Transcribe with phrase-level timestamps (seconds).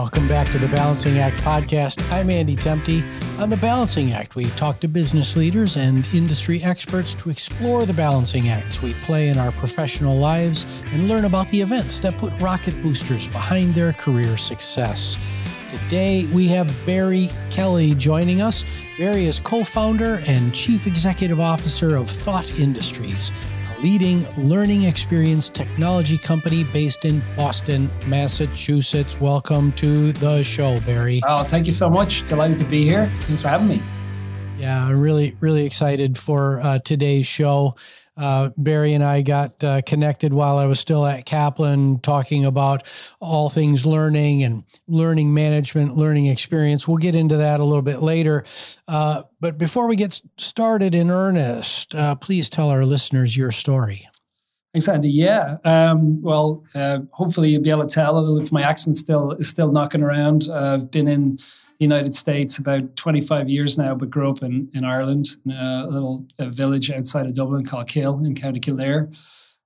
[0.00, 2.10] Welcome back to the Balancing Act podcast.
[2.10, 3.04] I'm Andy Temte.
[3.38, 7.92] On the Balancing Act, we talk to business leaders and industry experts to explore the
[7.92, 12.32] balancing acts we play in our professional lives and learn about the events that put
[12.40, 15.18] rocket boosters behind their career success.
[15.68, 18.64] Today, we have Barry Kelly joining us.
[18.96, 23.30] Barry is co founder and chief executive officer of Thought Industries,
[23.82, 29.20] leading learning experience technology company based in Boston, Massachusetts.
[29.20, 31.22] Welcome to the show, Barry.
[31.26, 32.26] Oh, thank you so much.
[32.26, 33.10] Delighted to be here.
[33.22, 33.80] Thanks for having me.
[34.58, 37.76] Yeah, I'm really, really excited for uh, today's show.
[38.20, 42.86] Uh, Barry and I got uh, connected while I was still at Kaplan, talking about
[43.18, 46.86] all things learning and learning management, learning experience.
[46.86, 48.44] We'll get into that a little bit later.
[48.86, 54.06] Uh, but before we get started in earnest, uh, please tell our listeners your story.
[54.74, 55.08] Thanks, Andy.
[55.08, 55.56] Yeah.
[55.64, 59.72] Um, well, uh, hopefully you'll be able to tell if my accent still is still
[59.72, 60.44] knocking around.
[60.52, 61.38] I've been in
[61.80, 65.88] the United States about 25 years now, but grew up in, in Ireland, in a
[65.88, 69.08] little a village outside of Dublin called Kill in County Kildare.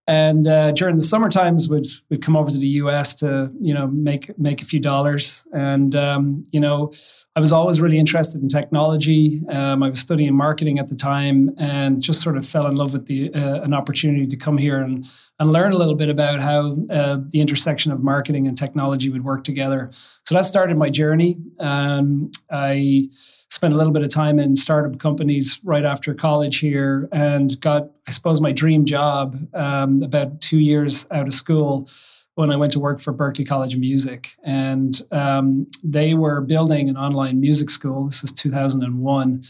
[0.07, 3.73] And uh, during the summer times, would would come over to the US to you
[3.73, 5.47] know make make a few dollars.
[5.53, 6.93] And um, you know,
[7.37, 9.41] I was always really interested in technology.
[9.49, 12.93] Um, I was studying marketing at the time, and just sort of fell in love
[12.93, 15.07] with the uh, an opportunity to come here and
[15.41, 19.25] and learn a little bit about how uh, the intersection of marketing and technology would
[19.25, 19.91] work together.
[20.27, 21.37] So that started my journey.
[21.59, 23.09] Um, I
[23.55, 27.89] spent a little bit of time in startup companies right after college here and got,
[28.09, 31.89] I suppose, my dream job um, about two years out of school
[32.35, 34.33] when I went to work for Berklee College of Music.
[34.43, 38.07] And um, they were building an online music school.
[38.07, 39.45] This was 2001.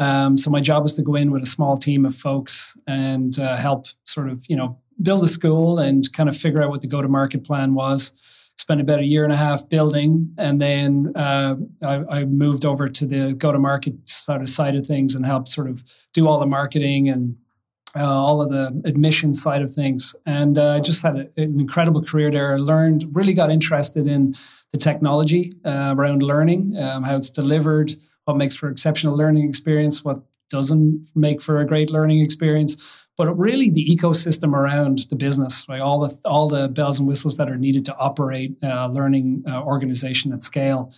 [0.00, 3.38] Um, so my job was to go in with a small team of folks and
[3.38, 6.80] uh, help sort of, you know, build a school and kind of figure out what
[6.80, 8.14] the go to market plan was
[8.56, 12.88] spent about a year and a half building, and then uh, I, I, moved over
[12.88, 16.46] to the go-to-market sort of side of things and helped sort of do all the
[16.46, 17.36] marketing and
[17.96, 20.16] uh, all of the admission side of things.
[20.26, 22.54] And uh, I just had a, an incredible career there.
[22.54, 24.34] I learned, really got interested in
[24.72, 27.92] the technology uh, around learning, um, how it's delivered,
[28.24, 32.76] what makes for exceptional learning experience, what doesn't make for a great learning experience
[33.16, 37.36] but really the ecosystem around the business, like all the all the bells and whistles
[37.36, 40.92] that are needed to operate a learning uh, organization at scale.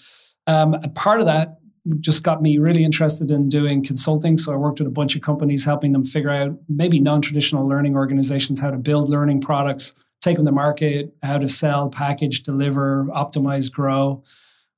[0.47, 1.59] Um, part of that
[2.00, 4.38] just got me really interested in doing consulting.
[4.38, 7.94] So I worked with a bunch of companies, helping them figure out maybe non-traditional learning
[7.94, 13.06] organizations how to build learning products, take them to market, how to sell, package, deliver,
[13.15, 14.22] optimize, grow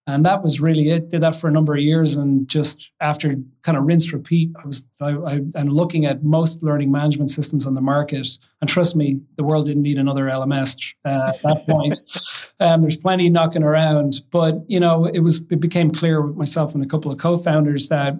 [0.08, 1.10] and that was really it.
[1.10, 4.66] Did that for a number of years, and just after kind of rinse repeat, I
[4.66, 8.26] was I, I, and looking at most learning management systems on the market.
[8.62, 12.00] And trust me, the world didn't need another LMS uh, at that point.
[12.58, 16.74] um, there's plenty knocking around, but you know, it was it became clear with myself
[16.74, 18.14] and a couple of co-founders that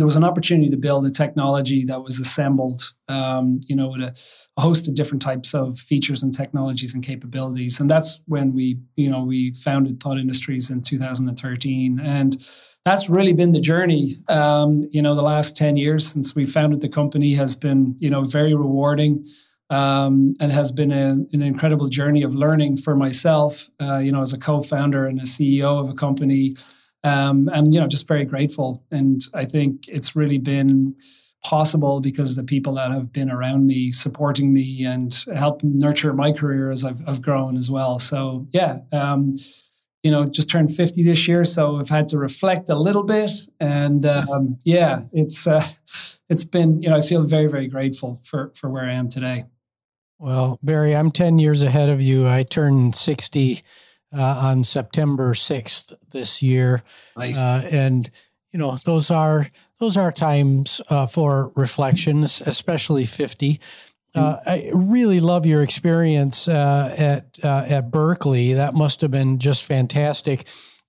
[0.00, 4.02] there was an opportunity to build a technology that was assembled, um, you know, with
[4.02, 4.16] a,
[4.56, 7.80] a, host of different types of features and technologies and capabilities.
[7.80, 12.00] And that's when we, you know, we founded Thought Industries in 2013.
[12.02, 12.36] And
[12.84, 14.12] that's really been the journey.
[14.28, 18.10] Um, you know, the last 10 years since we founded the company has been, you
[18.10, 19.26] know, very rewarding.
[19.68, 24.20] Um, and has been a, an incredible journey of learning for myself, uh, you know,
[24.20, 26.54] as a co-founder and a CEO of a company,
[27.04, 28.84] um, and you know just very grateful.
[28.90, 30.96] And i think it's really been
[31.42, 36.32] possible because the people that have been around me supporting me and helped nurture my
[36.32, 37.98] career as i've, I've grown as well.
[37.98, 39.32] So yeah um,
[40.02, 43.30] you know just turned 50 this year so i've had to reflect a little bit.
[43.60, 45.66] And um, yeah it's uh,
[46.28, 49.44] it's been you know i feel very very grateful for for where i am today.
[50.18, 52.26] Well barry i'm 10 years ahead of you.
[52.26, 53.62] I turned 60
[54.16, 56.82] uh, on September 6th this year.
[57.16, 57.38] Nice.
[57.38, 58.10] Uh, and
[58.52, 63.60] you know those are those are times uh, for reflection, especially 50.
[64.14, 64.42] Uh, mm.
[64.46, 68.54] I really love your experience uh, at uh, at Berklee.
[68.54, 70.46] That must have been just fantastic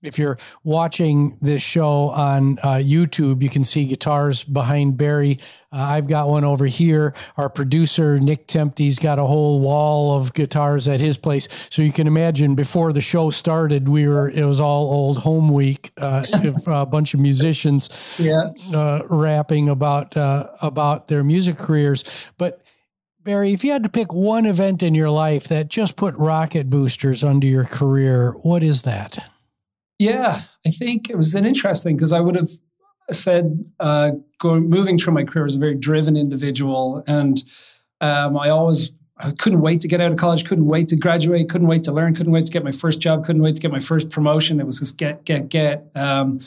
[0.08, 5.40] if you're watching this show on uh, YouTube, you can see guitars behind Barry.
[5.72, 7.14] Uh, I've got one over here.
[7.36, 11.48] Our producer, Nick Temte's got a whole wall of guitars at his place.
[11.70, 15.54] So you can imagine before the show started, we were, it was all old home
[15.54, 16.26] week, uh,
[16.66, 18.52] a bunch of musicians yeah.
[18.74, 22.32] Uh, rapping about, uh, about their music careers.
[22.38, 22.64] But
[23.24, 26.70] Barry, if you had to pick one event in your life that just put rocket
[26.70, 29.18] boosters under your career, what is that?
[30.00, 32.50] Yeah, I think it was an interesting because I would have
[33.12, 37.42] said uh, going moving through my career as a very driven individual, and
[38.02, 41.50] um, I always I couldn't wait to get out of college, couldn't wait to graduate,
[41.50, 43.72] couldn't wait to learn, couldn't wait to get my first job, couldn't wait to get
[43.72, 44.60] my first promotion.
[44.60, 45.90] It was just get, get, get.
[45.96, 46.40] Um,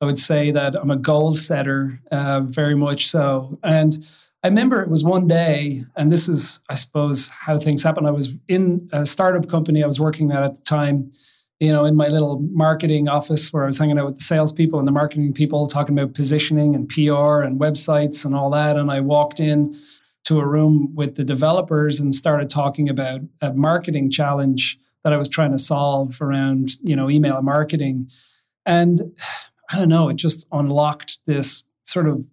[0.00, 3.58] I would say that I'm a goal setter, uh, very much so.
[3.64, 4.06] And
[4.44, 8.06] I remember it was one day, and this is, I suppose, how things happen.
[8.06, 11.10] I was in a startup company I was working at at the time,
[11.60, 14.78] you know, in my little marketing office where I was hanging out with the salespeople
[14.78, 18.76] and the marketing people talking about positioning and PR and websites and all that.
[18.76, 19.76] And I walked in
[20.24, 25.16] to a room with the developers and started talking about a marketing challenge that I
[25.16, 28.10] was trying to solve around, you know, email marketing.
[28.64, 29.00] And
[29.70, 32.24] I don't know, it just unlocked this sort of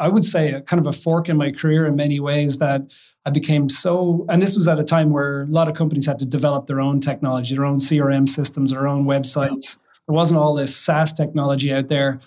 [0.00, 2.82] I would say a kind of a fork in my career in many ways that
[3.26, 6.18] I became so, and this was at a time where a lot of companies had
[6.20, 9.78] to develop their own technology, their own CRM systems, their own websites.
[10.08, 12.18] There wasn't all this SaaS technology out there.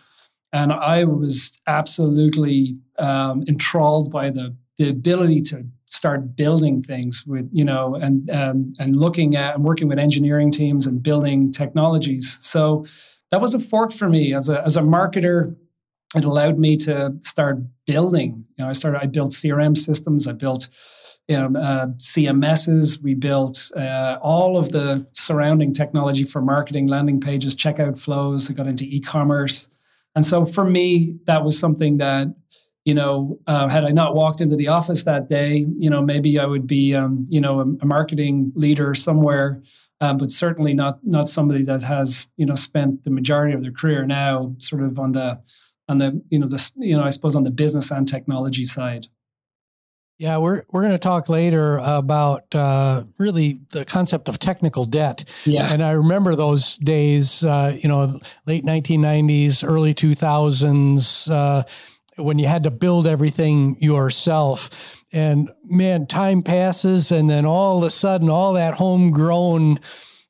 [0.53, 7.49] And I was absolutely um, enthralled by the, the ability to start building things with,
[7.51, 12.37] you know, and, um, and looking at and working with engineering teams and building technologies.
[12.41, 12.85] So
[13.31, 15.55] that was a fork for me as a, as a marketer
[16.15, 18.45] it allowed me to start building.
[18.57, 19.01] You know, I started.
[19.01, 20.27] I built CRM systems.
[20.27, 20.69] I built
[21.27, 23.01] you know, uh, CMSs.
[23.01, 28.50] We built uh, all of the surrounding technology for marketing, landing pages, checkout flows.
[28.50, 29.69] I got into e-commerce,
[30.15, 32.27] and so for me, that was something that
[32.86, 36.38] you know, uh, had I not walked into the office that day, you know, maybe
[36.38, 39.63] I would be, um, you know, a, a, marketing leader somewhere,
[40.01, 43.71] uh, but certainly not not somebody that has, you know, spent the majority of their
[43.71, 45.42] career now sort of on the
[45.89, 49.07] on the you know this you know I suppose on the business and technology side.
[50.19, 55.25] Yeah, we're we're going to talk later about uh, really the concept of technical debt.
[55.45, 61.63] Yeah, and I remember those days, uh, you know, late 1990s, early 2000s, uh,
[62.21, 65.03] when you had to build everything yourself.
[65.12, 69.79] And man, time passes, and then all of a sudden, all that homegrown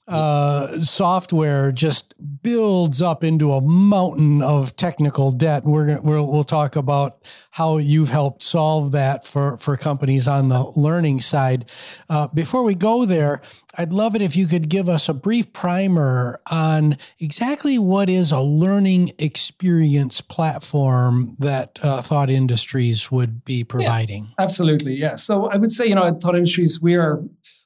[0.08, 5.64] uh, software just builds up into a mountain of technical debt.
[5.64, 10.50] We're gonna we'll, we'll talk about how you've helped solve that for for companies on
[10.50, 11.70] the learning side.
[12.10, 13.42] Uh, before we go there,
[13.78, 18.34] I'd love it if you could give us a brief primer on exactly what is
[18.34, 24.26] a learning experience platform that uh, Thought Industries would be providing.
[24.26, 25.16] Yeah, absolutely, yeah.
[25.16, 27.24] So I would say you know at Thought Industries we are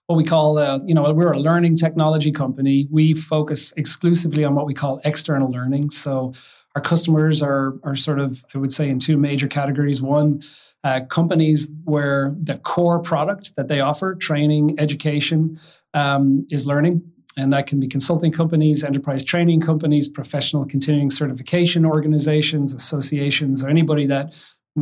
[0.08, 2.88] what we call, uh, you know, we're a learning technology company.
[2.90, 5.92] We focus exclusively on what we call external learning.
[5.92, 6.34] So
[6.76, 10.02] our customers are are sort of, I would say, in two major categories.
[10.02, 10.42] One,
[10.84, 15.60] uh, companies where the core product that they offer, training, education,
[15.94, 17.02] um, is learning.
[17.36, 23.70] And that can be consulting companies, enterprise training companies, professional continuing certification organizations, associations, or
[23.70, 24.34] anybody that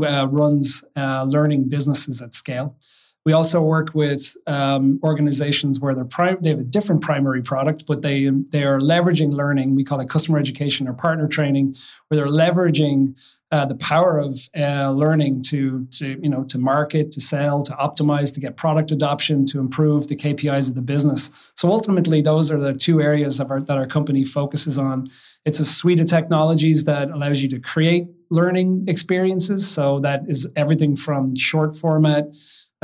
[0.02, 2.78] uh, runs uh, learning businesses at scale.
[3.26, 7.86] We also work with um, organizations where they're prim- they have a different primary product,
[7.88, 9.76] but they they are leveraging learning.
[9.76, 11.76] We call it customer education or partner training,
[12.08, 13.20] where they're leveraging
[13.52, 17.74] uh, the power of uh, learning to to you know to market, to sell, to
[17.74, 21.32] optimize, to get product adoption, to improve the KPIs of the business.
[21.56, 25.10] So ultimately, those are the two areas our, that our company focuses on.
[25.46, 29.68] It's a suite of technologies that allows you to create learning experiences.
[29.68, 32.36] So that is everything from short format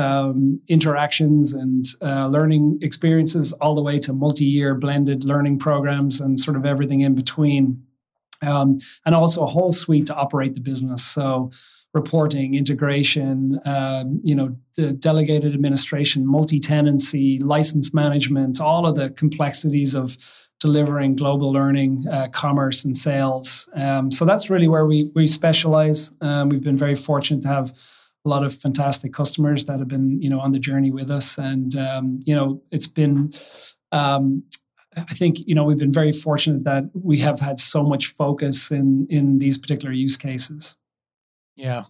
[0.01, 6.20] um, interactions and uh, learning experiences, all the way to multi year blended learning programs
[6.20, 7.84] and sort of everything in between.
[8.43, 11.05] Um, and also a whole suite to operate the business.
[11.05, 11.51] So,
[11.93, 19.93] reporting, integration, um, you know, the delegated administration, multi-tenancy, license management, all of the complexities
[19.93, 20.17] of
[20.60, 23.70] delivering global learning, uh, commerce, and sales.
[23.75, 26.12] Um, so that's really where we we specialize.
[26.22, 27.74] Um, we've been very fortunate to have
[28.25, 31.37] a lot of fantastic customers that have been you know on the journey with us.
[31.37, 33.33] And um, you know it's been
[33.91, 34.43] um,
[34.97, 38.71] i think you know we've been very fortunate that we have had so much focus
[38.71, 40.75] in in these particular use cases.
[41.55, 41.83] Yeah.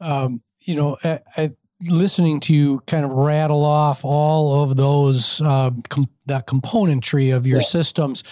[0.00, 1.50] Um, you know I, I,
[1.88, 7.46] listening to you kind of rattle off all of those uh, com- that componentry of
[7.46, 7.66] your yeah.
[7.66, 8.22] systems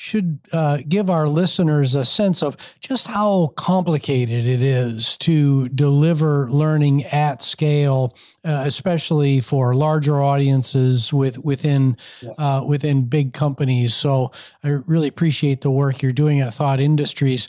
[0.00, 6.48] should uh, give our listeners a sense of just how complicated it is to deliver
[6.52, 8.14] learning at scale,
[8.44, 11.96] uh, especially for larger audiences with within.
[12.38, 13.94] Uh, within big companies.
[13.94, 14.30] So
[14.62, 17.48] I really appreciate the work you're doing at Thought Industries.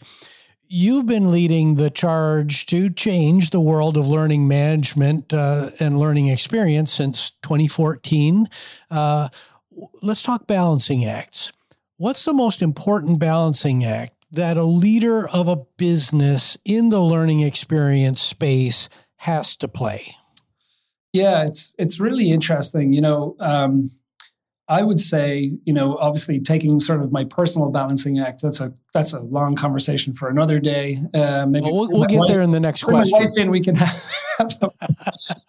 [0.68, 6.30] You've been leading the charge to change the world of learning management uh, and learning
[6.30, 8.50] experience since 2014.
[8.90, 9.30] Uh,
[10.02, 11.52] let's talk balancing acts.
[12.00, 17.42] What's the most important balancing act that a leader of a business in the learning
[17.42, 18.88] experience space
[19.18, 20.16] has to play?
[21.12, 22.94] Yeah, it's it's really interesting.
[22.94, 23.92] You know, um,
[24.70, 28.44] I would say, you know, obviously taking sort of my personal balancing act.
[28.44, 31.00] That's a that's a long conversation for another day.
[31.12, 33.18] Uh, maybe well, we'll, we'll get wife, there in the next question.
[33.18, 33.76] My wife in, we can
[34.38, 34.70] have a,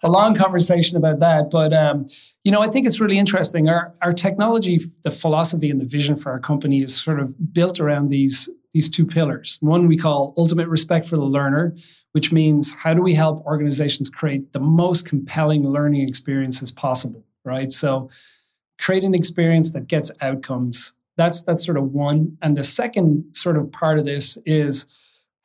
[0.01, 1.51] a long conversation about that.
[1.51, 2.07] But um,
[2.43, 3.69] you know, I think it's really interesting.
[3.69, 7.79] Our our technology, the philosophy and the vision for our company is sort of built
[7.79, 9.59] around these these two pillars.
[9.61, 11.75] One we call ultimate respect for the learner,
[12.13, 17.71] which means how do we help organizations create the most compelling learning experiences possible, right?
[17.71, 18.09] So
[18.81, 20.93] create an experience that gets outcomes.
[21.17, 22.37] That's that's sort of one.
[22.41, 24.87] And the second sort of part of this is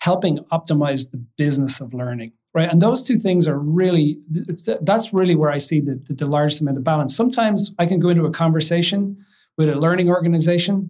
[0.01, 2.33] helping optimize the business of learning.
[2.55, 2.71] Right.
[2.71, 4.19] And those two things are really
[4.81, 7.15] that's really where I see the, the, the largest amount of balance.
[7.15, 9.19] Sometimes I can go into a conversation
[9.59, 10.89] with a learning organization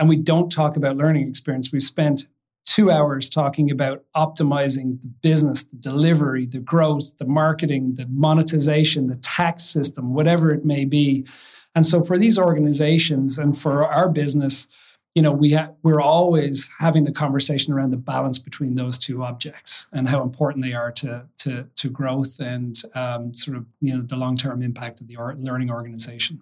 [0.00, 1.70] and we don't talk about learning experience.
[1.72, 2.26] We've spent
[2.64, 9.06] two hours talking about optimizing the business, the delivery, the growth, the marketing, the monetization,
[9.06, 11.26] the tax system, whatever it may be.
[11.74, 14.68] And so for these organizations and for our business,
[15.14, 19.22] you know, we ha- we're always having the conversation around the balance between those two
[19.22, 23.94] objects and how important they are to to to growth and um, sort of you
[23.94, 26.40] know the long term impact of the learning organization.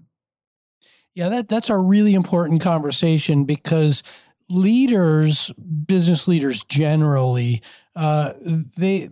[1.14, 4.02] Yeah, that that's a really important conversation because
[4.48, 5.52] leaders,
[5.86, 7.62] business leaders generally,
[7.94, 8.32] uh,
[8.76, 9.10] they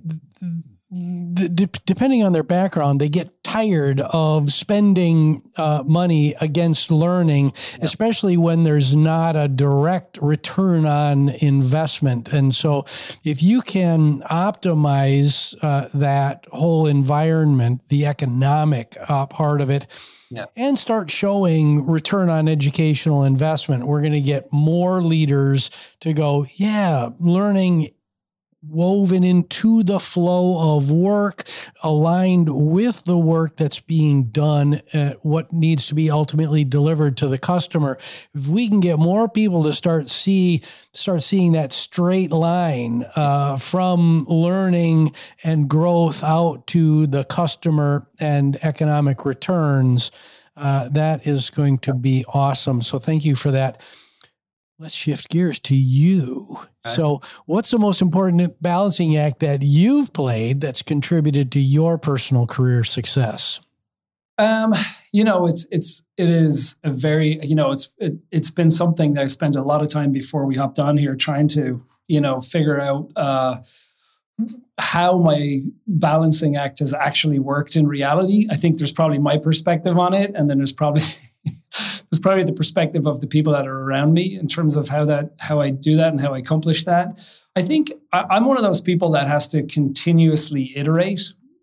[0.92, 7.84] depending on their background, they get tired of spending uh, money against learning, yeah.
[7.84, 12.32] especially when there's not a direct return on investment.
[12.32, 12.86] And so,
[13.22, 19.86] if you can optimize uh, that whole environment, the economic uh, part of it,
[20.28, 20.46] yeah.
[20.56, 25.70] and start showing return on educational investment, we're going to get more leaders
[26.00, 27.90] to go, yeah, learning
[28.62, 31.44] woven into the flow of work,
[31.82, 37.26] aligned with the work that's being done, uh, what needs to be ultimately delivered to
[37.26, 37.96] the customer.
[38.34, 40.62] If we can get more people to start see
[40.92, 45.14] start seeing that straight line uh, from learning
[45.44, 50.10] and growth out to the customer and economic returns,
[50.56, 52.82] uh, that is going to be awesome.
[52.82, 53.80] So thank you for that.
[54.80, 56.56] Let's shift gears to you.
[56.86, 56.94] Okay.
[56.94, 62.46] So, what's the most important balancing act that you've played that's contributed to your personal
[62.46, 63.60] career success?
[64.38, 64.72] Um,
[65.12, 69.12] you know, it's it's it is a very you know it's it, it's been something
[69.12, 72.22] that I spent a lot of time before we hopped on here trying to you
[72.22, 73.58] know figure out uh,
[74.78, 78.48] how my balancing act has actually worked in reality.
[78.50, 81.02] I think there's probably my perspective on it, and then there's probably
[82.10, 85.04] there's probably the perspective of the people that are around me in terms of how
[85.04, 87.24] that how I do that and how I accomplish that.
[87.56, 91.20] I think I, am one of those people that has to continuously iterate.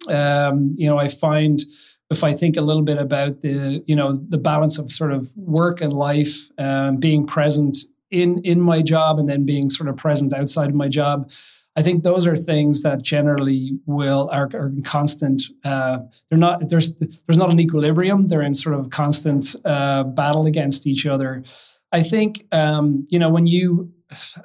[0.10, 1.62] Um, you know, I find
[2.10, 5.32] if I think a little bit about the you know the balance of sort of
[5.36, 7.78] work and life, um, being present
[8.10, 11.30] in in my job and then being sort of present outside of my job
[11.78, 15.44] I think those are things that generally will are, are in constant.
[15.64, 18.28] Uh, they're not there's there's not an equilibrium.
[18.28, 21.44] They're in sort of constant uh, battle against each other.
[21.92, 23.92] I think um, you know when you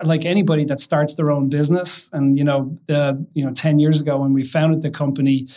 [0.05, 4.03] like anybody that starts their own business, and you know the you know ten years
[4.03, 5.49] ago when we founded the company,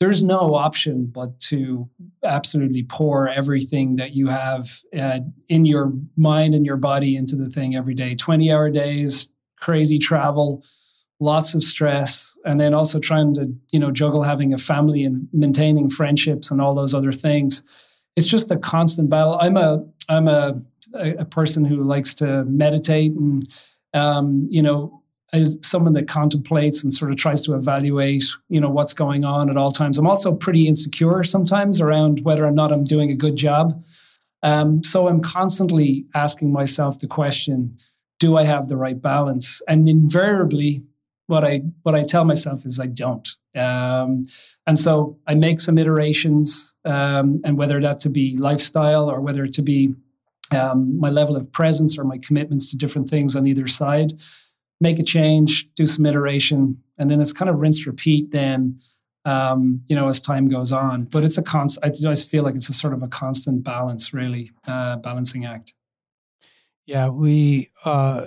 [0.00, 1.88] there's no option but to
[2.24, 7.48] absolutely pour everything that you have uh, in your mind and your body into the
[7.48, 8.12] thing every day.
[8.16, 9.28] Twenty hour days,
[9.60, 10.64] crazy travel
[11.22, 15.28] lots of stress and then also trying to you know juggle having a family and
[15.32, 17.62] maintaining friendships and all those other things.
[18.16, 19.38] It's just a constant battle.
[19.40, 20.60] I'm a i'm a
[20.94, 23.48] a person who likes to meditate and
[23.94, 25.00] um, you know
[25.32, 29.48] as someone that contemplates and sort of tries to evaluate you know what's going on
[29.48, 29.98] at all times.
[29.98, 33.82] I'm also pretty insecure sometimes around whether or not i'm doing a good job.
[34.42, 37.78] Um, so i'm constantly asking myself the question
[38.18, 39.60] do i have the right balance?
[39.66, 40.84] And invariably
[41.32, 43.26] what I what I tell myself is I don't.
[43.56, 44.22] Um,
[44.66, 49.42] and so I make some iterations, um, and whether that to be lifestyle or whether
[49.42, 49.94] it to be
[50.54, 54.12] um, my level of presence or my commitments to different things on either side,
[54.82, 58.30] make a change, do some iteration, and then it's kind of rinse repeat.
[58.30, 58.78] Then
[59.24, 61.04] um, you know, as time goes on.
[61.04, 61.86] But it's a constant.
[61.86, 65.72] I always feel like it's a sort of a constant balance, really, uh, balancing act.
[66.84, 68.26] Yeah, we uh,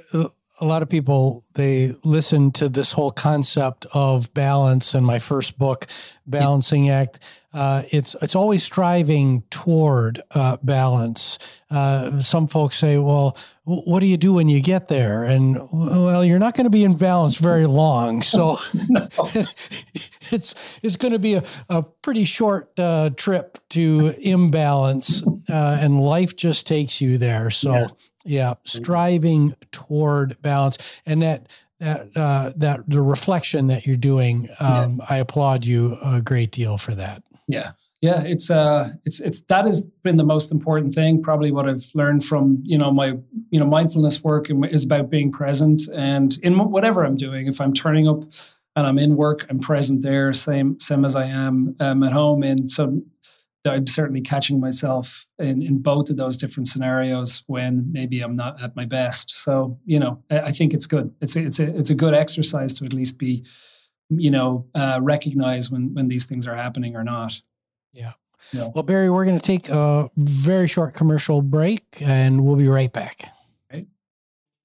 [0.61, 5.57] a lot of people they listen to this whole concept of balance in my first
[5.57, 5.85] book
[6.25, 7.19] balancing act.
[7.53, 11.39] Uh, it's it's always striving toward uh, balance.
[11.69, 15.23] Uh, some folks say well what do you do when you get there?
[15.23, 18.21] And well you're not going to be in balance very long.
[18.21, 18.57] So
[20.31, 26.01] it's it's going to be a, a pretty short uh, trip to imbalance, uh, and
[26.01, 27.49] life just takes you there.
[27.49, 27.87] So yeah.
[28.25, 31.47] Yeah, striving toward balance, and that
[31.79, 35.05] that uh, that the reflection that you're doing, um, yeah.
[35.09, 37.23] I applaud you a great deal for that.
[37.47, 41.21] Yeah, yeah, it's uh, it's it's that has been the most important thing.
[41.21, 43.17] Probably what I've learned from you know my
[43.49, 47.47] you know mindfulness work is about being present and in whatever I'm doing.
[47.47, 48.23] If I'm turning up
[48.75, 52.43] and I'm in work, I'm present there, same same as I am um, at home.
[52.43, 53.01] And so
[53.67, 58.61] I'm certainly catching myself in, in both of those different scenarios when maybe I'm not
[58.61, 59.43] at my best.
[59.43, 61.13] So you know, I, I think it's good.
[61.21, 63.45] It's a, it's a it's a good exercise to at least be,
[64.09, 67.41] you know, uh, recognize when when these things are happening or not.
[67.93, 68.11] Yeah.
[68.51, 68.67] yeah.
[68.73, 72.91] Well, Barry, we're going to take a very short commercial break, and we'll be right
[72.91, 73.31] back.
[73.71, 73.87] Right.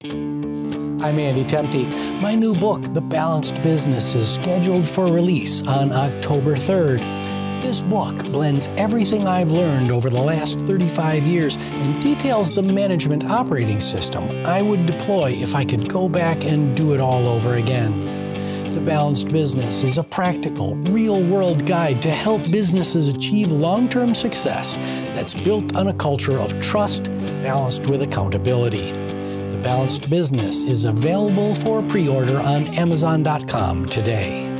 [0.03, 2.21] I'm Andy Temte.
[2.21, 7.40] My new book, The Balanced Business, is scheduled for release on October 3rd.
[7.61, 13.23] This book blends everything I've learned over the last 35 years and details the management
[13.23, 17.55] operating system I would deploy if I could go back and do it all over
[17.55, 18.73] again.
[18.73, 24.15] The Balanced Business is a practical, real world guide to help businesses achieve long term
[24.15, 24.77] success
[25.13, 27.03] that's built on a culture of trust
[27.43, 28.91] balanced with accountability.
[28.91, 34.50] The Balanced Business is available for pre order on Amazon.com today.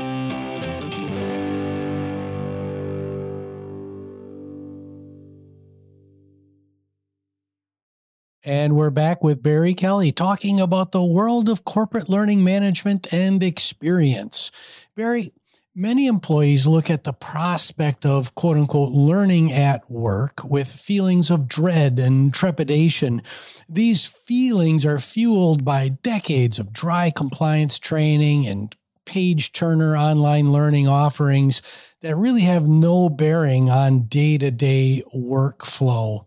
[8.51, 13.41] And we're back with Barry Kelly talking about the world of corporate learning management and
[13.41, 14.51] experience.
[14.93, 15.31] Barry,
[15.73, 21.47] many employees look at the prospect of quote unquote learning at work with feelings of
[21.47, 23.21] dread and trepidation.
[23.69, 30.89] These feelings are fueled by decades of dry compliance training and page turner online learning
[30.89, 31.61] offerings
[32.01, 36.25] that really have no bearing on day to day workflow.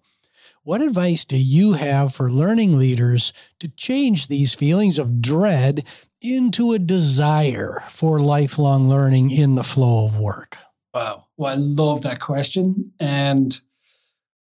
[0.65, 5.87] What advice do you have for learning leaders to change these feelings of dread
[6.23, 10.57] into a desire for lifelong learning in the flow of work?
[10.95, 11.27] Wow.
[11.37, 12.91] Well, I love that question.
[12.99, 13.55] And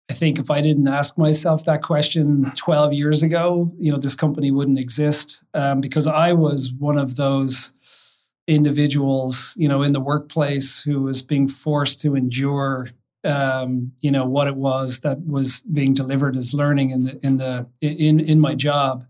[0.10, 4.16] I think if I didn't ask myself that question 12 years ago, you know, this
[4.16, 7.74] company wouldn't exist um, because I was one of those
[8.48, 12.88] individuals, you know, in the workplace who was being forced to endure
[13.24, 17.38] um, you know what it was that was being delivered as learning in the in
[17.38, 19.06] the in in my job.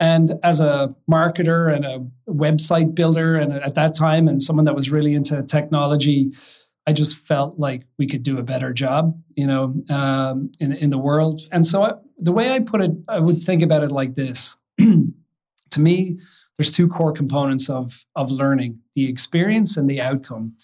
[0.00, 4.76] And as a marketer and a website builder and at that time and someone that
[4.76, 6.32] was really into technology
[6.86, 10.90] i just felt like we could do a better job you know um, in, in
[10.90, 11.40] the world.
[11.50, 14.56] And so I, the way i put it i would think about it like this.
[15.72, 16.18] To me
[16.56, 20.54] there's two core components of of learning the experience and the outcome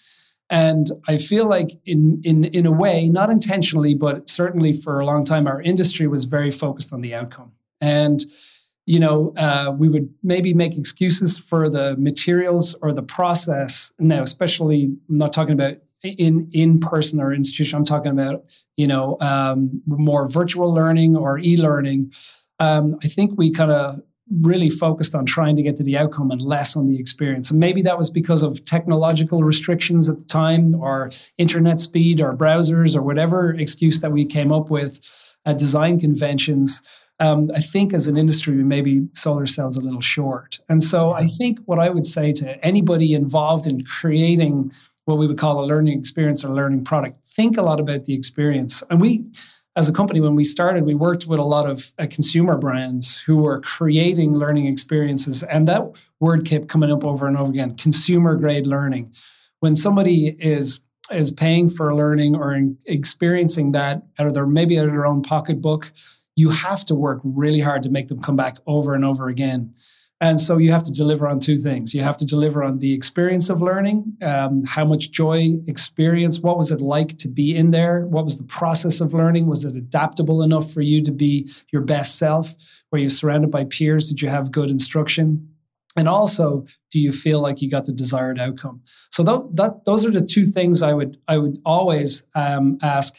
[0.49, 5.05] and I feel like in in in a way, not intentionally, but certainly for a
[5.05, 7.51] long time, our industry was very focused on the outcome.
[7.81, 8.23] And
[8.85, 13.91] you know, uh, we would maybe make excuses for the materials or the process.
[13.97, 17.77] Now, especially, I'm not talking about in in person or institution.
[17.77, 18.45] I'm talking about
[18.77, 22.13] you know um, more virtual learning or e-learning.
[22.59, 24.01] Um, I think we kind of
[24.41, 27.51] really focused on trying to get to the outcome and less on the experience.
[27.51, 32.35] And maybe that was because of technological restrictions at the time or internet speed or
[32.35, 34.99] browsers or whatever excuse that we came up with
[35.45, 36.81] at design conventions.
[37.19, 40.59] Um, I think as an industry, we maybe sold ourselves a little short.
[40.69, 44.71] And so I think what I would say to anybody involved in creating
[45.05, 48.05] what we would call a learning experience or a learning product, think a lot about
[48.05, 48.83] the experience.
[48.89, 49.23] And we,
[49.77, 53.19] as a company, when we started, we worked with a lot of uh, consumer brands
[53.19, 55.43] who were creating learning experiences.
[55.43, 55.83] And that
[56.21, 59.13] word kept coming up over and over again consumer grade learning.
[59.59, 64.85] When somebody is is paying for learning or experiencing that out of their maybe out
[64.85, 65.91] of their own pocketbook,
[66.35, 69.71] you have to work really hard to make them come back over and over again.
[70.21, 71.93] And so you have to deliver on two things.
[71.93, 76.57] You have to deliver on the experience of learning, um, how much joy, experience, what
[76.57, 78.05] was it like to be in there?
[78.07, 79.47] What was the process of learning?
[79.47, 82.55] Was it adaptable enough for you to be your best self?
[82.91, 84.07] Were you surrounded by peers?
[84.07, 85.49] Did you have good instruction?
[85.97, 88.81] And also, do you feel like you got the desired outcome?
[89.11, 93.15] So that, that those are the two things I would I would always um, ask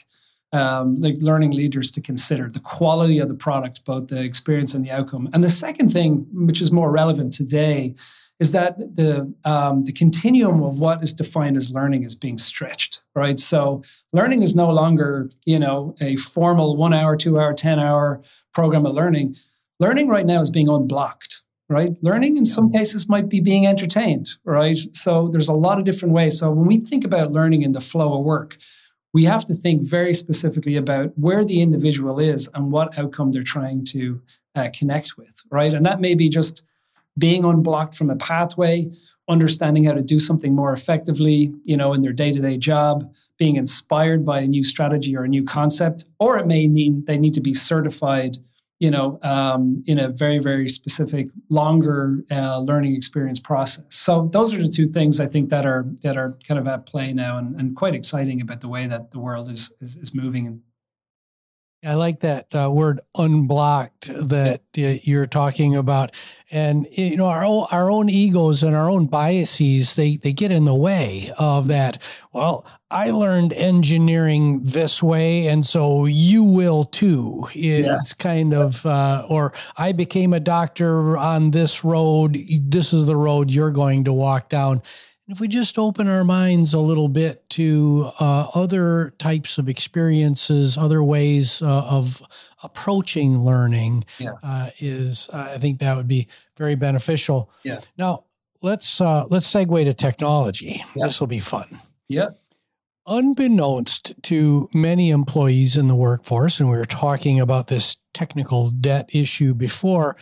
[0.57, 4.85] um, like learning leaders to consider the quality of the product, both the experience and
[4.85, 5.29] the outcome.
[5.33, 7.95] And the second thing, which is more relevant today,
[8.39, 13.03] is that the um, the continuum of what is defined as learning is being stretched,
[13.15, 13.39] right?
[13.39, 18.21] So learning is no longer, you know, a formal one hour, two hour, ten hour
[18.53, 19.37] program of learning.
[19.81, 21.43] Learning right now is being unblocked.
[21.69, 21.93] right?
[22.03, 22.53] Learning in yeah.
[22.53, 24.77] some cases might be being entertained, right?
[24.93, 26.39] So there's a lot of different ways.
[26.39, 28.57] So when we think about learning in the flow of work,
[29.17, 33.43] we have to think very specifically about where the individual is and what outcome they're
[33.43, 34.21] trying to
[34.57, 35.73] uh, connect with, right?
[35.73, 36.61] And that may be just
[37.17, 38.91] being unblocked from a pathway,
[39.27, 44.23] understanding how to do something more effectively, you know, in their day-to-day job, being inspired
[44.27, 47.41] by a new strategy or a new concept, or it may mean they need to
[47.41, 48.37] be certified
[48.79, 53.85] you know, um, in a very, very specific, longer uh, learning experience process.
[53.89, 56.85] So those are the two things I think that are that are kind of at
[56.85, 60.15] play now, and, and quite exciting about the way that the world is is, is
[60.15, 60.61] moving
[61.87, 66.15] I like that uh, word unblocked that uh, you're talking about.
[66.51, 70.51] And, you know, our own, our own egos and our own biases, they, they get
[70.51, 72.03] in the way of that.
[72.33, 77.47] Well, I learned engineering this way, and so you will too.
[77.55, 78.23] It's yeah.
[78.23, 82.37] kind of, uh, or I became a doctor on this road.
[82.63, 84.83] This is the road you're going to walk down
[85.29, 90.79] if we just open our minds a little bit to uh, other types of experiences,
[90.79, 92.23] other ways uh, of
[92.63, 94.35] approaching learning, yeah.
[94.43, 97.51] uh, is uh, I think that would be very beneficial.
[97.65, 97.81] Yeah.
[97.99, 98.25] Now
[98.63, 100.83] let's uh, let's segue to technology.
[100.95, 101.07] Yeah.
[101.07, 101.81] This will be fun.
[102.09, 102.31] Yeah.
[103.09, 109.11] Unbeknownst to many employees in the workforce, and we were talking about this technical debt
[109.13, 110.17] issue before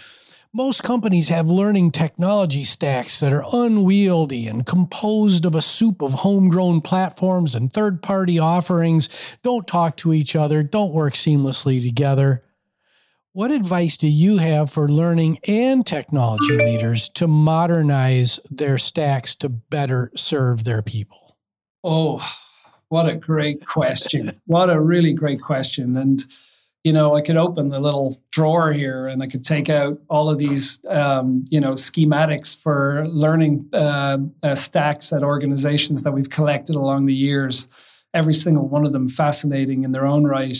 [0.55, 6.13] most companies have learning technology stacks that are unwieldy and composed of a soup of
[6.13, 12.45] homegrown platforms and third party offerings, don't talk to each other, don't work seamlessly together.
[13.33, 19.49] What advice do you have for learning and technology leaders to modernize their stacks to
[19.49, 21.37] better serve their people?
[21.83, 22.25] Oh,
[22.91, 24.41] what a great question.
[24.47, 25.97] what a really great question.
[25.97, 26.23] And
[26.85, 30.29] you know, I could open the little drawer here and I could take out all
[30.29, 36.29] of these, um, you know, schematics for learning uh, uh, stacks at organizations that we've
[36.29, 37.71] collected along the years.
[38.13, 40.59] Every single one of them fascinating in their own right.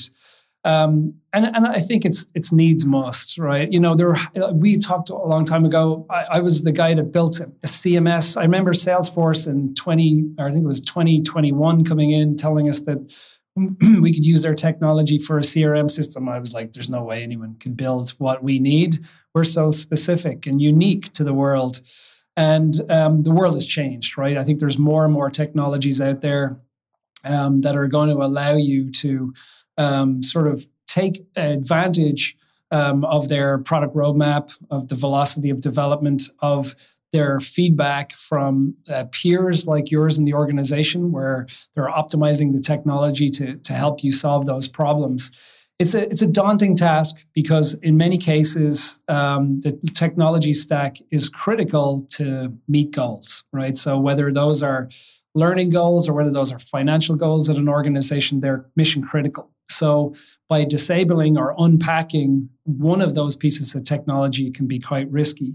[0.65, 3.71] Um, and and I think it's it's needs must, right?
[3.71, 4.17] You know, there
[4.55, 6.07] we talked a long time ago.
[6.09, 8.39] I, I was the guy that built a, a CMS.
[8.39, 12.71] I remember Salesforce in twenty, I think it was twenty twenty one, coming in telling
[12.71, 12.97] us that
[14.01, 16.29] we could use their technology for a CRM system.
[16.29, 19.07] I was like, there's no way anyone can build what we need.
[19.33, 21.81] We're so specific and unique to the world.
[22.37, 24.37] And um, the world has changed, right?
[24.37, 26.61] I think there's more and more technologies out there
[27.25, 29.33] um, that are going to allow you to
[29.79, 32.37] um, sort of take advantage
[32.71, 36.75] um, of their product roadmap, of the velocity of development, of
[37.15, 43.31] their feedback from uh, peers like yours in the organization where they're optimizing the technology
[43.31, 45.31] to, to help you solve those problems.
[45.79, 51.29] It's a it's a daunting task because in many cases um, the technology stack is
[51.29, 53.77] critical to meet goals right?
[53.77, 54.89] So whether those are
[55.37, 59.51] learning goals or whether those are financial goals at an organization they're mission critical.
[59.69, 60.15] So
[60.49, 65.55] by disabling or unpacking one of those pieces of technology can be quite risky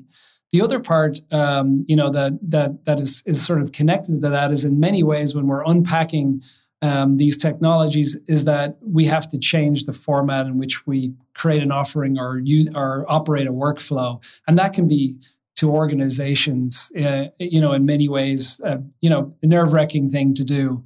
[0.52, 4.30] the other part, um, you know, that that that is is sort of connected to
[4.30, 6.42] that is in many ways when we're unpacking
[6.82, 11.62] um, these technologies is that we have to change the format in which we create
[11.62, 15.18] an offering or use or operate a workflow, and that can be
[15.56, 20.34] to organizations, uh, you know, in many ways, uh, you know, a nerve wracking thing
[20.34, 20.82] to do.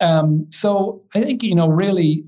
[0.00, 2.24] Um, so I think you know, really,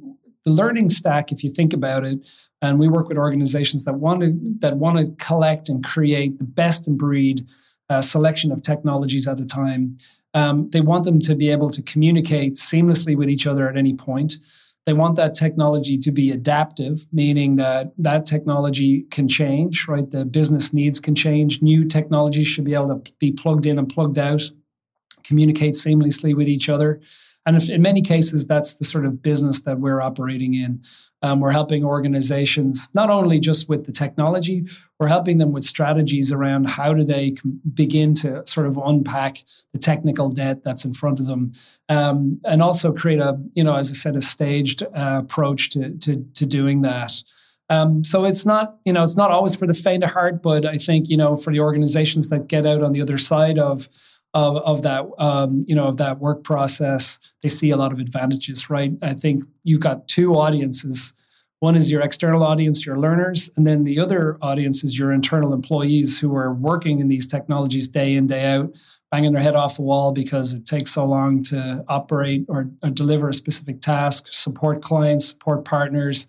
[0.51, 2.29] learning stack, if you think about it,
[2.63, 6.45] and we work with organizations that want to that want to collect and create the
[6.45, 7.47] best in breed
[7.89, 9.97] uh, selection of technologies at a time.
[10.35, 13.95] Um, they want them to be able to communicate seamlessly with each other at any
[13.95, 14.35] point.
[14.87, 20.09] They want that technology to be adaptive, meaning that that technology can change, right?
[20.09, 21.63] The business needs can change.
[21.63, 24.43] New technologies should be able to be plugged in and plugged out,
[25.23, 27.01] communicate seamlessly with each other.
[27.57, 30.81] And in many cases, that's the sort of business that we're operating in.
[31.23, 34.65] Um, we're helping organizations not only just with the technology,
[35.01, 37.35] we're helping them with strategies around how do they
[37.75, 39.39] begin to sort of unpack
[39.73, 41.53] the technical debt that's in front of them,
[41.89, 45.91] um, and also create a, you know, as I said, a staged uh, approach to,
[45.99, 47.13] to to doing that.
[47.69, 50.65] Um, so it's not, you know, it's not always for the faint of heart, but
[50.65, 53.89] I think, you know, for the organizations that get out on the other side of
[54.35, 57.19] of, of that um, you know of that work process.
[57.43, 58.93] They see a lot of advantages right?
[59.03, 61.15] I think you've got two audiences.
[61.61, 65.53] One is your external audience your learners and then the other audience is your internal
[65.53, 68.75] employees who are working in these technologies day in day out
[69.11, 72.91] banging their head off the wall because it takes so long to operate or, or
[72.91, 76.29] deliver a specific task support clients support partners.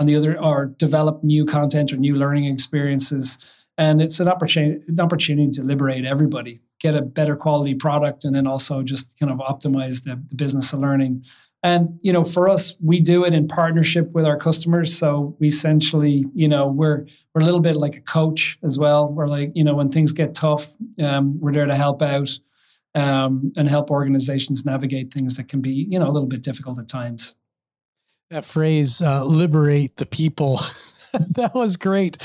[0.00, 3.38] On the other or develop new content or new learning experiences.
[3.78, 8.36] And it's an opportunity an opportunity to liberate everybody get a better quality product and
[8.36, 11.24] then also just kind of optimize the, the business of learning.
[11.62, 14.96] And you know for us we do it in partnership with our customers.
[14.96, 19.10] So we essentially you know we're we're a little bit like a coach as well.
[19.10, 22.28] We're like you know when things get tough um, we're there to help out
[22.94, 26.78] um, and help organizations navigate things that can be you know a little bit difficult
[26.78, 27.34] at times.
[28.28, 30.60] That phrase uh, liberate the people
[31.30, 32.18] that was great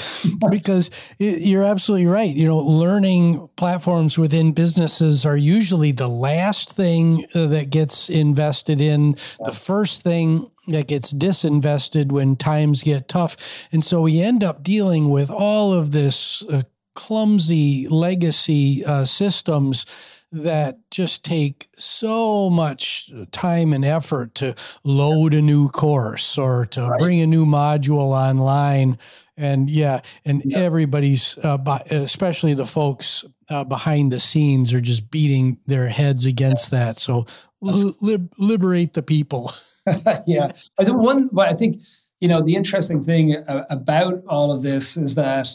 [0.50, 2.34] because you're absolutely right.
[2.34, 8.82] You know, learning platforms within businesses are usually the last thing uh, that gets invested
[8.82, 13.68] in, the first thing that gets disinvested when times get tough.
[13.72, 16.64] And so we end up dealing with all of this uh,
[16.96, 19.86] clumsy legacy uh, systems
[20.32, 26.88] that just take so much time and effort to load a new course or to
[26.88, 27.00] right.
[27.00, 28.98] bring a new module online.
[29.38, 31.58] And yeah and everybody's uh,
[31.90, 37.00] especially the folks uh, behind the scenes are just beating their heads against that.
[37.00, 37.26] So
[37.62, 39.52] li- liberate the people.
[40.28, 40.52] Yeah.
[40.80, 41.82] I think one i think
[42.20, 45.48] you know the interesting thing about all of this is that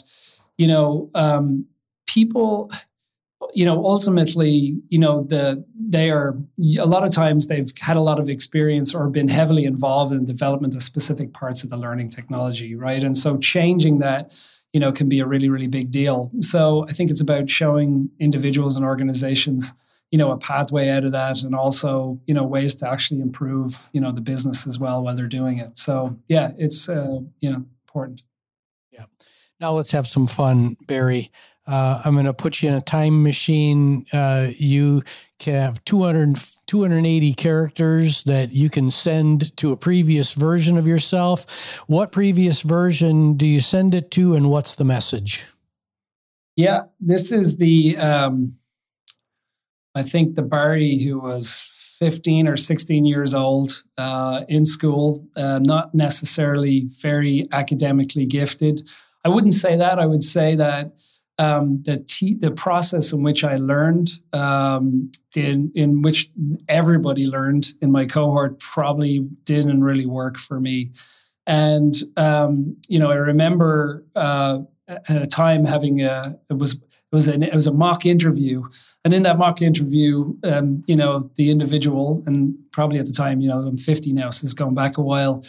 [0.57, 1.65] you know um,
[2.07, 2.71] people
[3.53, 6.35] you know ultimately you know the they are
[6.79, 10.25] a lot of times they've had a lot of experience or been heavily involved in
[10.25, 13.03] development of specific parts of the learning technology right?
[13.03, 14.33] And so changing that
[14.73, 16.31] you know can be a really really big deal.
[16.39, 19.75] So i think it's about showing individuals and organizations
[20.11, 23.89] you know a pathway out of that and also you know ways to actually improve
[23.91, 25.77] you know the business as well while they're doing it.
[25.77, 28.23] So yeah it's uh, you know important.
[28.91, 29.05] Yeah.
[29.59, 31.31] Now let's have some fun barry
[31.67, 34.05] uh, I'm going to put you in a time machine.
[34.13, 35.03] Uh, you
[35.39, 41.83] can have 200, 280 characters that you can send to a previous version of yourself.
[41.87, 45.45] What previous version do you send it to, and what's the message?
[46.55, 48.53] Yeah, this is the, um,
[49.95, 51.67] I think the Barry who was
[51.99, 58.87] 15 or 16 years old uh, in school, uh, not necessarily very academically gifted.
[59.23, 59.97] I wouldn't say that.
[59.97, 60.91] I would say that
[61.37, 66.29] um, the the process in which I learned, um, in in which
[66.69, 70.91] everybody learned in my cohort, probably didn't really work for me.
[71.45, 76.79] And um, you know, I remember uh, at a time having a it was
[77.11, 78.63] it was an it was a mock interview,
[79.03, 83.39] and in that mock interview, um, you know, the individual and probably at the time,
[83.41, 85.43] you know, I'm 50 now, so it's going back a while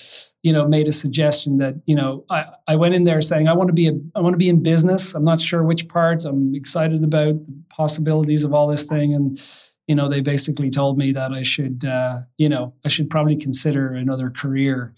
[0.46, 3.52] you know, made a suggestion that, you know, I, I went in there saying, I
[3.52, 5.12] want to be a, I want to be in business.
[5.12, 6.24] I'm not sure which part.
[6.24, 9.12] I'm excited about the possibilities of all this thing.
[9.12, 9.42] And,
[9.88, 13.36] you know, they basically told me that I should, uh, you know, I should probably
[13.36, 14.94] consider another career.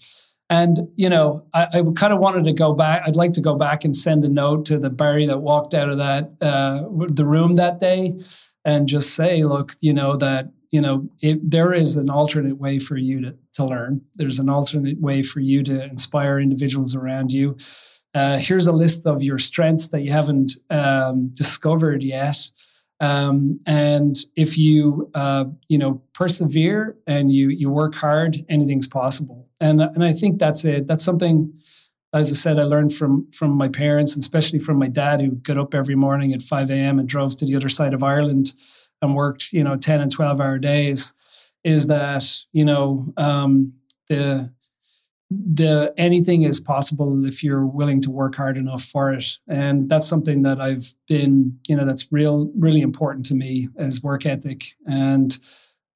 [0.49, 3.03] And, you know, I, I kind of wanted to go back.
[3.05, 5.89] I'd like to go back and send a note to the Barry that walked out
[5.89, 8.19] of that, uh, the room that day
[8.65, 12.79] and just say, look, you know, that you know, it, there is an alternate way
[12.79, 14.01] for you to, to learn.
[14.15, 17.57] There's an alternate way for you to inspire individuals around you.
[18.13, 22.37] Uh, here's a list of your strengths that you haven't um, discovered yet.
[22.99, 29.48] Um, and if you, uh, you know, persevere and you you work hard, anything's possible.
[29.59, 30.87] And and I think that's it.
[30.87, 31.53] That's something,
[32.13, 35.31] as I said, I learned from from my parents, and especially from my dad, who
[35.31, 36.99] got up every morning at 5 a.m.
[36.99, 38.53] and drove to the other side of Ireland
[39.01, 41.13] and worked you know 10 and 12 hour days
[41.63, 43.73] is that you know um,
[44.07, 44.51] the
[45.29, 50.07] the anything is possible if you're willing to work hard enough for it and that's
[50.07, 54.73] something that i've been you know that's real really important to me as work ethic
[54.87, 55.37] and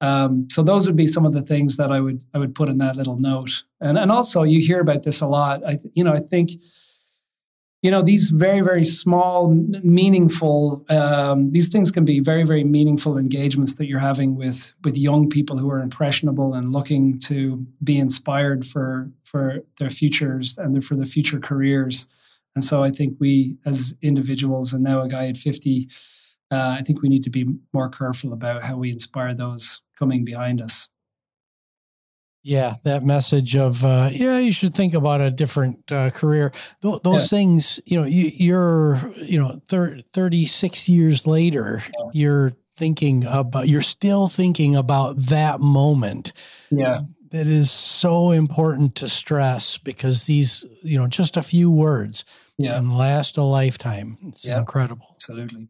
[0.03, 2.67] um, so those would be some of the things that i would i would put
[2.67, 3.63] in that little note.
[3.79, 5.63] And and also you hear about this a lot.
[5.65, 6.51] I you know i think
[7.81, 13.17] you know these very very small meaningful um, these things can be very very meaningful
[13.17, 17.97] engagements that you're having with with young people who are impressionable and looking to be
[17.97, 22.09] inspired for for their futures and for their future careers.
[22.55, 25.87] And so i think we as individuals and now a guy at 50
[26.51, 30.25] uh, i think we need to be more careful about how we inspire those coming
[30.25, 30.89] behind us
[32.43, 36.51] yeah, that message of uh, yeah, you should think about a different uh, career.
[36.81, 37.37] Th- those yeah.
[37.37, 42.09] things, you know, you, are you know, thir- thirty six years later, yeah.
[42.13, 46.33] you're thinking about, you're still thinking about that moment.
[46.69, 52.25] Yeah, that is so important to stress because these, you know, just a few words
[52.57, 52.73] yeah.
[52.73, 54.17] can last a lifetime.
[54.23, 54.59] It's yeah.
[54.59, 55.07] incredible.
[55.13, 55.69] Absolutely.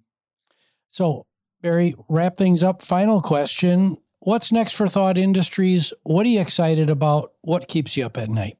[0.89, 1.28] So,
[1.62, 2.82] Barry, wrap things up.
[2.82, 5.93] Final question what's next for Thought Industries?
[6.03, 7.33] What are you excited about?
[7.41, 8.57] What keeps you up at night?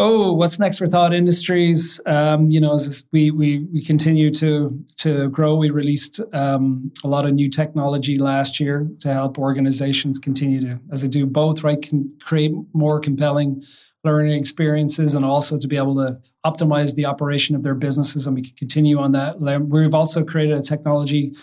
[0.00, 2.00] oh, what's next for Thought Industries?
[2.06, 7.08] Um, you know, as we we we continue to to grow, we released um, a
[7.08, 11.62] lot of new technology last year to help organizations continue to, as they do both,
[11.62, 13.62] right, can create more compelling
[14.02, 18.26] learning experiences and also to be able to optimize the operation of their businesses.
[18.26, 19.38] And we can continue on that.
[19.68, 21.34] We've also created a technology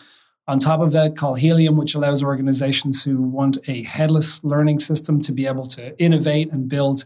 [0.47, 5.19] on top of that called Helium, which allows organizations who want a headless learning system
[5.21, 7.05] to be able to innovate and build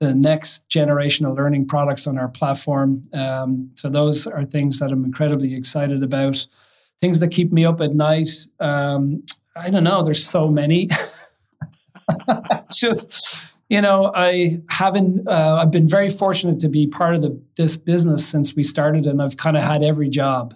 [0.00, 3.02] the next generation of learning products on our platform.
[3.12, 6.44] Um, so those are things that I'm incredibly excited about.
[7.00, 8.28] Things that keep me up at night.
[8.58, 9.22] Um,
[9.54, 10.02] I don't know.
[10.02, 10.88] There's so many.
[12.72, 15.28] Just you know, I haven't.
[15.28, 19.06] Uh, I've been very fortunate to be part of the this business since we started,
[19.06, 20.54] and I've kind of had every job.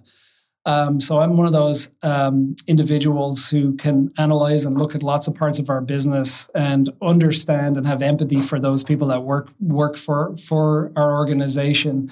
[0.66, 5.26] Um, so I'm one of those um, individuals who can analyze and look at lots
[5.26, 9.50] of parts of our business and understand and have empathy for those people that work
[9.60, 12.10] work for for our organization.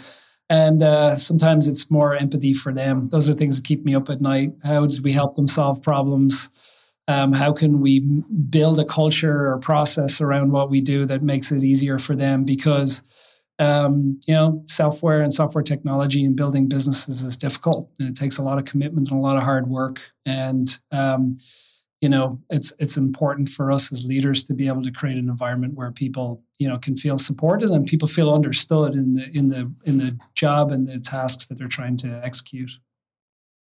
[0.50, 3.08] And uh, sometimes it's more empathy for them.
[3.08, 4.52] Those are things that keep me up at night.
[4.62, 6.50] How do we help them solve problems?
[7.08, 8.00] Um, how can we
[8.50, 12.44] build a culture or process around what we do that makes it easier for them?
[12.44, 13.02] Because
[13.58, 18.38] um, you know, software and software technology and building businesses is difficult, and it takes
[18.38, 20.00] a lot of commitment and a lot of hard work.
[20.26, 21.36] And um,
[22.00, 25.28] you know, it's it's important for us as leaders to be able to create an
[25.28, 29.48] environment where people, you know, can feel supported and people feel understood in the in
[29.48, 32.72] the in the job and the tasks that they're trying to execute.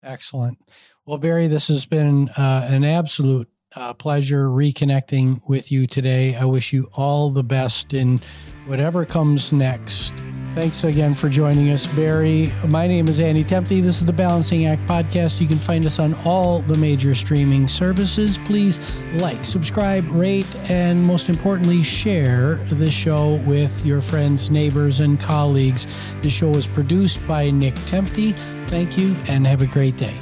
[0.02, 0.58] Excellent.
[1.04, 6.34] Well, Barry, this has been uh, an absolute uh, pleasure reconnecting with you today.
[6.34, 8.20] I wish you all the best in
[8.66, 10.14] whatever comes next.
[10.54, 12.50] Thanks again for joining us, Barry.
[12.66, 13.68] My name is Andy Temte.
[13.68, 15.40] This is the Balancing Act podcast.
[15.40, 18.36] You can find us on all the major streaming services.
[18.38, 25.20] Please like, subscribe, rate, and most importantly, share the show with your friends, neighbors, and
[25.20, 25.86] colleagues.
[26.20, 28.36] The show is produced by Nick Temte.
[28.66, 30.18] Thank you and have a great day.